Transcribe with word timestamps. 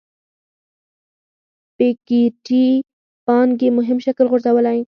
پيکيټي 1.77 2.65
پانګې 3.25 3.69
مهم 3.77 3.97
شکل 4.05 4.25
غورځولی. 4.31 4.79